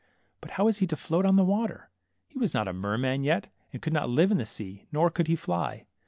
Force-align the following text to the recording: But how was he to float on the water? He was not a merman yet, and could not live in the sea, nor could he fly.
But 0.41 0.53
how 0.57 0.65
was 0.65 0.79
he 0.79 0.87
to 0.87 0.95
float 0.95 1.27
on 1.27 1.35
the 1.35 1.43
water? 1.43 1.91
He 2.27 2.39
was 2.39 2.55
not 2.55 2.67
a 2.67 2.73
merman 2.73 3.23
yet, 3.23 3.53
and 3.71 3.83
could 3.83 3.93
not 3.93 4.09
live 4.09 4.31
in 4.31 4.39
the 4.39 4.45
sea, 4.45 4.87
nor 4.91 5.11
could 5.11 5.27
he 5.27 5.35
fly. 5.35 5.85